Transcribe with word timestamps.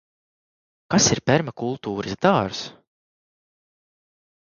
Kas 0.93 1.09
ir 1.15 1.19
permakultūras 1.31 2.17
dārzs? 2.27 2.63